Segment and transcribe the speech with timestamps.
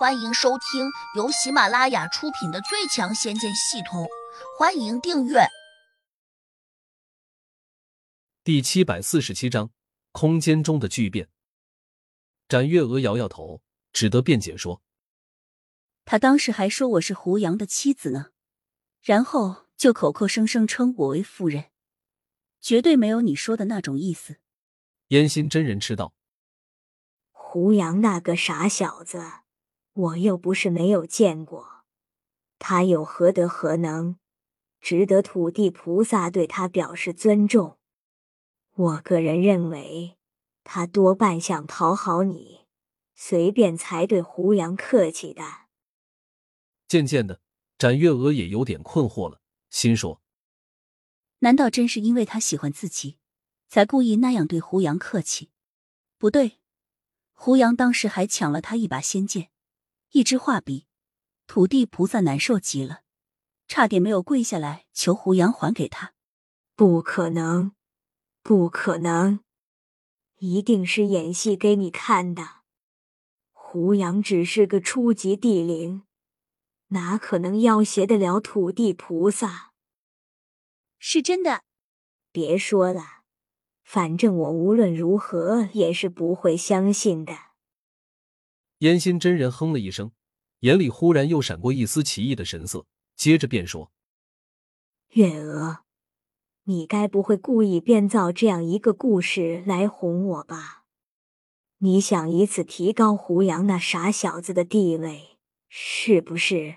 [0.00, 4.04] 欢迎收听由喜马拉雅出品的《最强仙剑系统》，
[4.58, 5.40] 欢迎订阅。
[8.42, 9.70] 第七百四十七章：
[10.12, 11.28] 空间中的巨变。
[12.48, 13.60] 展月娥摇摇头，
[13.92, 14.80] 只得辩解说
[16.06, 18.30] ：“他当时还说我是胡杨的妻子呢，
[19.02, 21.66] 然后就口口声声称我为夫人，
[22.58, 24.36] 绝对没有你说的那种意思。”
[25.08, 26.14] 烟心真人吃道
[27.32, 29.20] ：“胡杨那个傻小子。”
[29.92, 31.84] 我又不是没有见过，
[32.58, 34.16] 他有何德何能，
[34.80, 37.78] 值得土地菩萨对他表示尊重？
[38.72, 40.16] 我个人认为，
[40.62, 42.66] 他多半想讨好你，
[43.14, 45.42] 随便才对胡杨客气的。
[46.86, 47.40] 渐渐的，
[47.76, 50.22] 展月娥也有点困惑了，心说：
[51.40, 53.18] 难道真是因为他喜欢自己，
[53.68, 55.50] 才故意那样对胡杨客气？
[56.16, 56.58] 不对，
[57.34, 59.50] 胡杨当时还抢了他一把仙剑。
[60.12, 60.86] 一支画笔，
[61.46, 63.02] 土地菩萨难受极了，
[63.68, 66.14] 差点没有跪下来求胡杨还给他。
[66.74, 67.70] 不可能，
[68.42, 69.38] 不可能，
[70.38, 72.62] 一定是演戏给你看的。
[73.52, 76.02] 胡杨只是个初级地灵，
[76.88, 79.70] 哪可能要挟得了土地菩萨？
[80.98, 81.62] 是真的。
[82.32, 83.22] 别说了，
[83.84, 87.49] 反正我无论如何也是不会相信的。
[88.80, 90.12] 烟心真人哼了一声，
[90.60, 93.92] 眼里忽然又闪过一丝奇异的神色，接着便说
[95.12, 95.84] ：“月娥，
[96.64, 100.86] 你该不会故意编造这样一个故事来哄我吧？
[101.82, 106.76] 你想以此提高胡杨那傻小子的地位，是不是？”“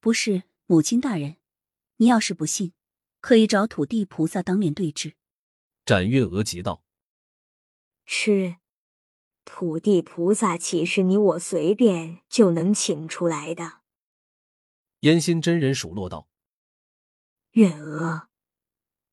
[0.00, 1.36] 不是，母亲大人，
[1.98, 2.72] 你要是不信，
[3.20, 5.16] 可以找土地菩萨当面对质。”
[5.84, 6.82] 展月娥急道
[8.06, 8.56] ：“是。”
[9.44, 13.80] 土地菩萨岂是你我随便就能请出来的？
[15.00, 16.28] 烟心真人数落道
[17.52, 18.28] ：“月娥，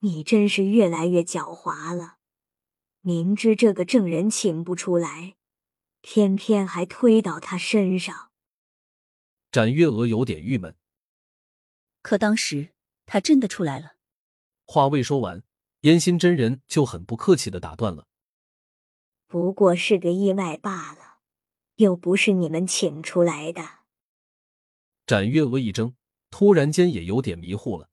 [0.00, 2.18] 你真是越来越狡猾了。
[3.00, 5.36] 明知这个证人请不出来，
[6.02, 8.30] 偏偏还推到他身上。”
[9.50, 10.76] 展月娥有点郁闷。
[12.02, 12.74] 可当时
[13.06, 13.96] 他真的出来了。
[14.66, 15.42] 话未说完，
[15.80, 18.07] 烟心真人就很不客气的打断了。
[19.28, 21.18] 不过是个意外罢了，
[21.76, 23.62] 又不是你们请出来的。
[25.06, 25.92] 展月娥一怔，
[26.30, 27.90] 突然间也有点迷糊了，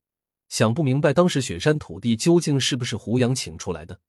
[0.48, 4.00] 想不明白当时雪山土地究竟是不是胡杨请出来的。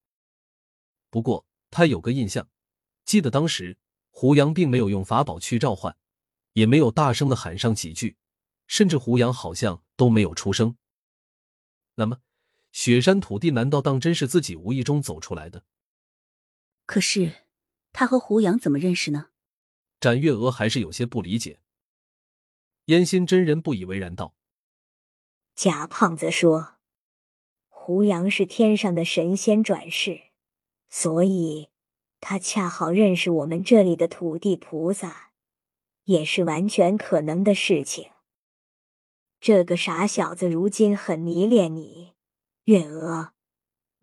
[1.10, 2.48] 不过他有个印象，
[3.04, 3.78] 记得当时
[4.10, 5.98] 胡杨并没有用法宝去召唤，
[6.54, 8.16] 也没有大声的喊上几句，
[8.68, 10.78] 甚至胡杨好像都没有出声。
[11.96, 12.22] 那么，
[12.72, 15.66] 雪山土地难道当真是自己无意中走出来的？
[16.88, 17.44] 可是，
[17.92, 19.28] 他和胡杨怎么认识呢？
[20.00, 21.60] 展月娥还是有些不理解。
[22.86, 24.34] 燕心真人不以为然道
[25.54, 26.78] ：“贾胖子说，
[27.68, 30.30] 胡杨是天上的神仙转世，
[30.90, 31.68] 所以
[32.22, 35.32] 他恰好认识我们这里的土地菩萨，
[36.06, 38.12] 也是完全可能的事情。
[39.42, 42.14] 这个傻小子如今很迷恋你，
[42.64, 43.34] 月娥。”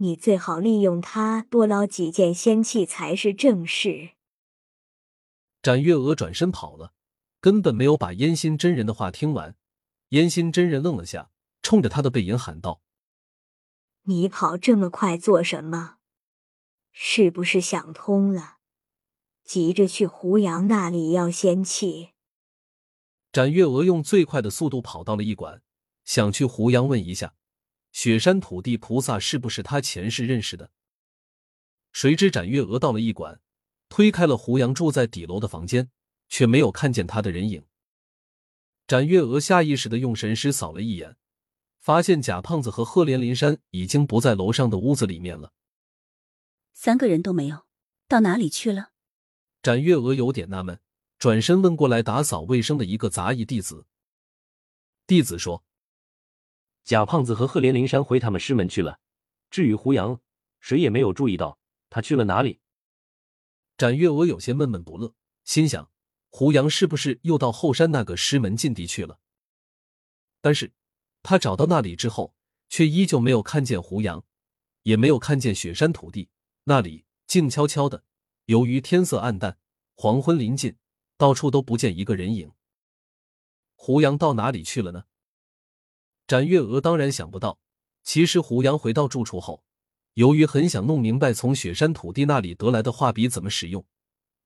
[0.04, 4.10] 你最好利用他多捞几件仙器才是正事。
[5.62, 6.92] 展月娥转身跑了，
[7.40, 9.56] 根本没有把烟心真人的话听完。
[10.10, 11.30] 烟心真人愣了下，
[11.62, 12.82] 冲着他的背影喊道
[14.04, 15.96] ：“你跑这么快做什么？
[16.92, 18.58] 是不是想通了，
[19.42, 22.10] 急着去胡杨那里要仙器？”
[23.32, 25.62] 展月娥用最快的速度跑到了驿馆，
[26.04, 27.34] 想去胡杨问一下。
[27.94, 30.72] 雪山土地菩萨是不是他前世认识的？
[31.92, 33.40] 谁知展月娥到了驿馆，
[33.88, 35.88] 推开了胡杨住在底楼的房间，
[36.28, 37.64] 却没有看见他的人影。
[38.88, 41.16] 展月娥下意识的用神识扫了一眼，
[41.78, 45.52] 发现贾胖子和赫连林山已经不在楼上的屋子里面了，
[46.72, 47.64] 三个人都没有，
[48.08, 48.90] 到哪里去了？
[49.62, 50.80] 展月娥有点纳闷，
[51.16, 53.86] 转身问过来打扫卫生的一个杂役弟子。
[55.06, 55.64] 弟子说。
[56.84, 59.00] 贾胖子和贺连林山回他们师门去了。
[59.50, 60.20] 至于胡杨，
[60.60, 61.58] 谁也没有注意到
[61.88, 62.60] 他去了哪里。
[63.76, 65.14] 展月娥有些闷闷不乐，
[65.44, 65.90] 心想：
[66.28, 69.18] 胡杨是不是又到后山那个师门禁地去了？
[70.40, 70.72] 但是，
[71.22, 72.34] 他找到那里之后，
[72.68, 74.24] 却依旧没有看见胡杨，
[74.82, 76.28] 也没有看见雪山土地。
[76.64, 78.04] 那里静悄悄的，
[78.44, 79.58] 由于天色暗淡，
[79.94, 80.76] 黄昏临近，
[81.16, 82.52] 到处都不见一个人影。
[83.74, 85.04] 胡杨到哪里去了呢？
[86.26, 87.58] 展月娥当然想不到，
[88.02, 89.62] 其实胡杨回到住处后，
[90.14, 93.84] 由于很想弄明白从雪山土地那里得来的画笔怎么使用，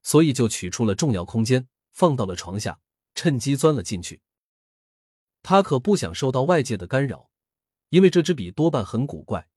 [0.03, 2.79] 所以就取出了重要空间，放到了床下，
[3.15, 4.21] 趁机钻了进去。
[5.41, 7.29] 他可不想受到外界的干扰，
[7.89, 9.47] 因为这支笔多半很古怪。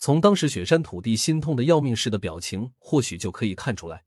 [0.00, 4.04] 从当时雪山土地心痛的要命似的表情，或许就可以看出来。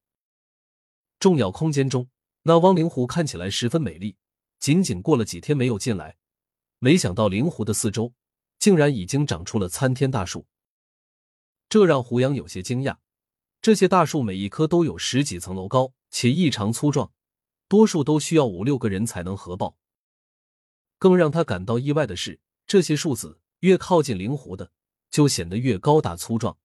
[1.19, 2.09] 重要空间中，
[2.43, 4.17] 那汪灵湖看起来十分美丽。
[4.59, 6.17] 仅仅过了几天没有进来，
[6.83, 8.11] 没想到灵湖的四周
[8.57, 10.47] 竟然已经长出了参天大树，
[11.69, 12.97] 这让胡杨有些惊讶。
[13.61, 17.11] 这些大树每一棵都有十几层楼高，且异常粗壮，
[17.67, 19.77] 多数都需要五六个人才能合抱。
[20.97, 24.71] 更让他感到意外的是，这些树子越靠近灵湖的，
[25.11, 26.57] 就显得越高大粗壮。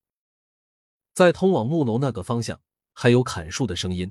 [1.12, 2.62] 在通往木楼那个方向，
[2.94, 4.10] 还有砍树的声音。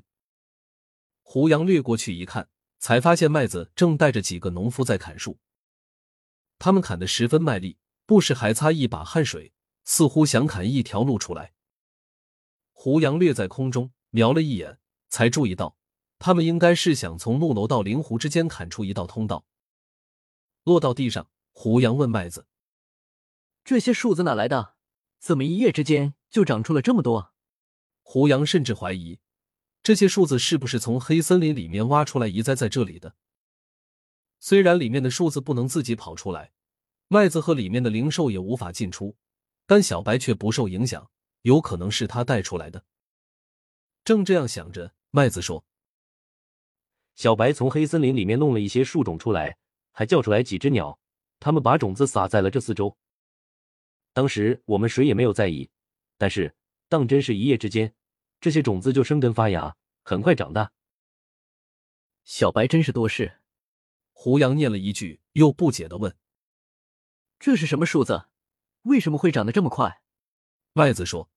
[1.22, 2.48] 胡杨掠过去一看。
[2.78, 5.38] 才发现麦子正带着几个农夫在砍树，
[6.58, 9.52] 他们砍得十分卖力，不时还擦一把汗水，
[9.84, 11.52] 似乎想砍一条路出来。
[12.72, 15.76] 胡杨掠在空中瞄了一眼，才注意到
[16.18, 19.46] 他们应该是想从木楼到灵湖之间砍出一道通道。
[20.64, 22.46] 落到地上，胡杨问麦子
[23.64, 24.74] ：“这些树子哪来的？
[25.18, 27.32] 怎么一夜之间就长出了这么多？”
[28.02, 29.18] 胡杨甚至怀疑。
[29.82, 33.14] 这些树子是不是从黑森林里面挖出来移栽在这里的？
[34.38, 36.52] 虽然里面的树子不能自己跑出来，
[37.08, 39.16] 麦子和里面的灵兽也无法进出，
[39.66, 41.10] 但小白却不受影响，
[41.42, 42.84] 有可能是他带出来的。
[44.04, 45.64] 正这样想着，麦子说
[47.16, 49.56] ：“小白从黑森林里面弄了一些树种出来，
[49.92, 50.98] 还叫出来几只鸟，
[51.40, 52.96] 他们把种子撒在了这四周。
[54.12, 55.68] 当时我们谁也没有在意，
[56.16, 56.54] 但是
[56.88, 57.92] 当真是一夜之间。”
[58.38, 59.74] 这些种子就生根发芽，
[60.04, 60.70] 很快长大。
[62.22, 63.40] 小白真是多事。
[64.18, 66.16] 胡杨念了一句，又不解的问
[67.38, 68.28] ：“这是什么树子？
[68.82, 70.00] 为什么会长得这么快？”
[70.72, 71.28] 麦子说：“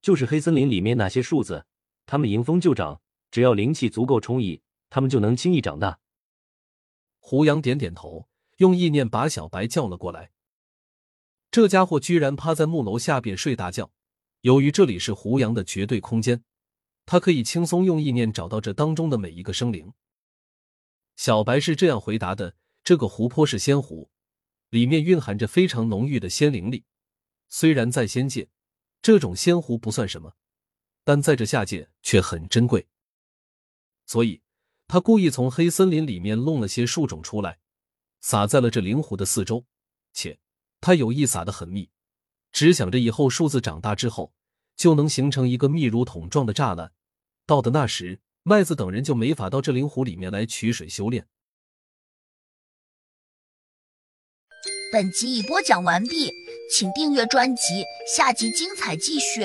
[0.00, 1.66] 就是黑森林里面那些树子，
[2.06, 6.00] 它们迎风就长，只要灵气足够充溢，它们就能轻易长大。”
[7.20, 10.30] 胡杨点点头，用意念把小白叫了过来。
[11.50, 13.92] 这家伙居然趴在木楼下边睡大觉。
[14.40, 16.42] 由于这里是胡杨的绝对空间，
[17.04, 19.92] 他可以轻松用意念找到这当中的每一个生灵。
[21.18, 22.54] 小白是这样回答的
[22.84, 24.08] ：“这个湖泊是仙湖，
[24.70, 26.84] 里面蕴含着非常浓郁的仙灵力。
[27.48, 28.48] 虽然在仙界，
[29.02, 30.34] 这种仙湖不算什么，
[31.02, 32.86] 但在这下界却很珍贵。
[34.06, 34.42] 所以，
[34.86, 37.58] 他故意从黑森林里面弄了些树种出来，
[38.20, 39.66] 撒在了这灵湖的四周，
[40.12, 40.38] 且
[40.80, 41.90] 他有意撒得很密。”
[42.52, 44.32] 只想着以后树子长大之后，
[44.76, 46.92] 就能形成一个密如桶状的栅栏。
[47.44, 51.26] 到的那时，麦子等人就没法到这灵湖里面来取水修炼。
[54.90, 56.32] 本集已播讲完毕，
[56.72, 57.84] 请订阅专辑，
[58.16, 59.42] 下集精彩继续。